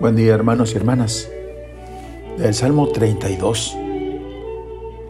[0.00, 1.28] Buen día hermanos y hermanas.
[2.38, 3.76] El Salmo 32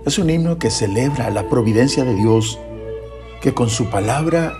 [0.04, 2.58] es un himno que celebra la providencia de Dios
[3.40, 4.52] que con su palabra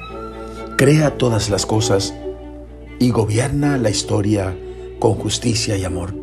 [0.77, 2.15] crea todas las cosas
[2.99, 4.57] y gobierna la historia
[4.99, 6.15] con justicia y amor.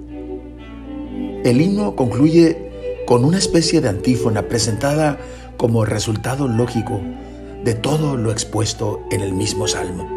[1.44, 2.72] El himno concluye
[3.06, 5.20] con una especie de antífona presentada
[5.58, 7.02] como resultado lógico
[7.64, 10.08] de todo lo expuesto en el mismo salmo.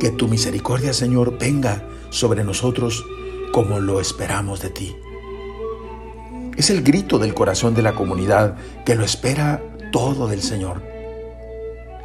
[0.00, 3.04] Que tu misericordia, Señor, venga sobre nosotros
[3.52, 4.96] como lo esperamos de ti.
[6.56, 10.82] Es el grito del corazón de la comunidad que lo espera todo del Señor,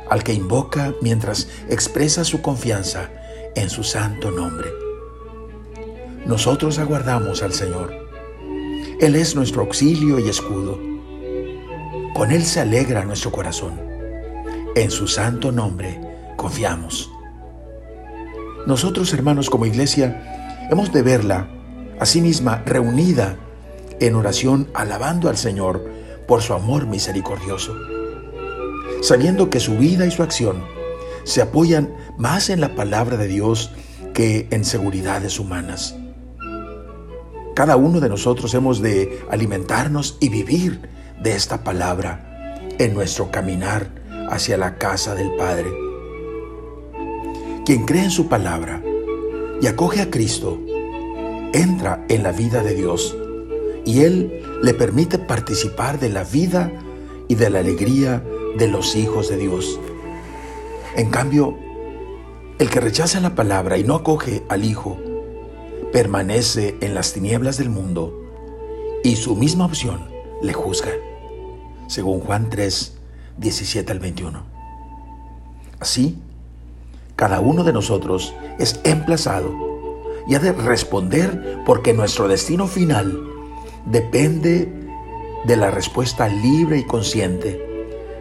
[0.10, 3.10] al que invoca mientras expresa su confianza
[3.56, 4.70] en su santo nombre.
[6.26, 7.94] Nosotros aguardamos al Señor.
[9.00, 10.80] Él es nuestro auxilio y escudo.
[12.14, 13.80] Con Él se alegra nuestro corazón.
[14.76, 16.00] En su santo nombre
[16.36, 17.12] confiamos.
[18.66, 21.50] Nosotros, hermanos, como iglesia, hemos de verla
[22.00, 23.38] a sí misma reunida
[24.00, 25.86] en oración, alabando al Señor
[26.28, 27.76] por su amor misericordioso,
[29.02, 30.64] sabiendo que su vida y su acción
[31.24, 33.72] se apoyan más en la palabra de Dios
[34.14, 35.96] que en seguridades humanas.
[37.56, 40.82] Cada uno de nosotros hemos de alimentarnos y vivir
[41.22, 43.88] de esta palabra en nuestro caminar
[44.30, 45.70] hacia la casa del Padre.
[47.66, 48.82] Quien cree en su palabra
[49.62, 50.60] y acoge a Cristo,
[51.54, 53.16] entra en la vida de Dios
[53.86, 56.72] y Él le permite participar de la vida
[57.28, 58.24] y de la alegría
[58.58, 59.80] de los hijos de Dios.
[60.96, 61.58] En cambio,
[62.60, 64.98] el que rechaza la palabra y no acoge al Hijo,
[65.92, 68.14] permanece en las tinieblas del mundo
[69.04, 70.10] y su misma opción
[70.42, 70.92] le juzga,
[71.90, 72.94] según Juan 3,
[73.38, 74.44] 17 al 21.
[75.80, 76.22] Así,
[77.16, 79.52] cada uno de nosotros es emplazado
[80.28, 83.28] y ha de responder porque nuestro destino final
[83.86, 84.72] depende
[85.46, 87.60] de la respuesta libre y consciente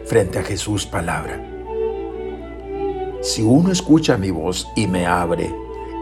[0.05, 1.45] frente a Jesús palabra.
[3.21, 5.53] Si uno escucha mi voz y me abre,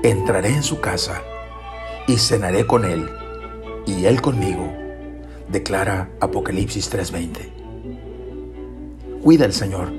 [0.03, 1.21] entraré en su casa
[2.07, 3.09] y cenaré con él
[3.85, 4.71] y él conmigo,
[5.49, 7.56] declara Apocalipsis 3:20.
[9.23, 9.91] Cuida el Señor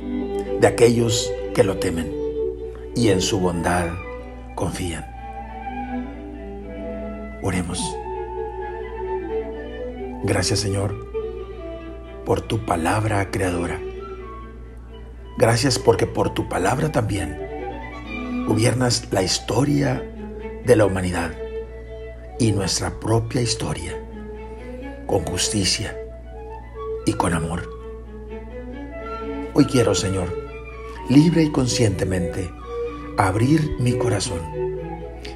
[0.60, 2.12] de aquellos que lo temen
[2.94, 3.88] y en su bondad
[4.54, 5.04] confían.
[7.42, 7.80] Oremos.
[10.24, 10.94] Gracias Señor
[12.24, 13.80] por tu palabra creadora.
[15.36, 17.38] Gracias porque por tu palabra también
[18.46, 20.02] gobiernas la historia
[20.64, 21.32] de la humanidad
[22.38, 23.92] y nuestra propia historia
[25.06, 25.96] con justicia
[27.06, 27.77] y con amor.
[29.58, 30.28] Hoy quiero, Señor,
[31.08, 32.48] libre y conscientemente,
[33.16, 34.38] abrir mi corazón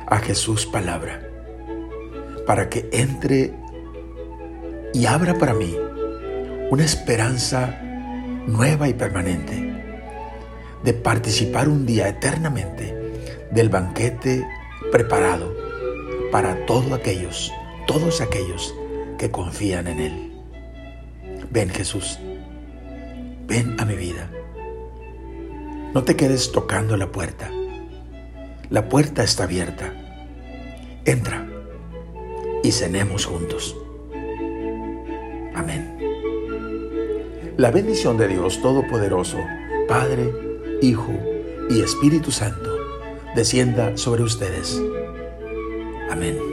[0.07, 1.29] a Jesús palabra,
[2.47, 3.53] para que entre
[4.95, 5.77] y abra para mí
[6.71, 7.81] una esperanza
[8.47, 9.83] nueva y permanente
[10.85, 12.95] de participar un día eternamente
[13.51, 14.47] del banquete
[14.93, 15.53] preparado
[16.31, 17.51] para todos aquellos,
[17.89, 18.73] todos aquellos
[19.19, 20.33] que confían en Él.
[21.51, 22.21] Ven Jesús,
[23.53, 24.31] ven a mi vida.
[25.93, 27.51] No te quedes tocando la puerta.
[28.71, 29.93] La puerta está abierta.
[31.05, 31.47] Entra
[32.63, 33.77] y cenemos juntos.
[35.55, 35.99] Amén.
[37.59, 39.37] La bendición de Dios Todopoderoso,
[39.87, 40.33] Padre,
[40.81, 41.13] Hijo
[41.69, 42.71] y Espíritu Santo,
[43.37, 44.81] descienda sobre ustedes.
[46.11, 46.52] Amén.